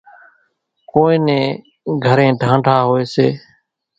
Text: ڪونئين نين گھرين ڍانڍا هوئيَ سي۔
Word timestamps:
ڪونئين 0.91 1.21
نين 1.27 1.43
گھرين 2.05 2.33
ڍانڍا 2.41 2.75
هوئيَ 2.87 3.05
سي۔ 3.13 3.27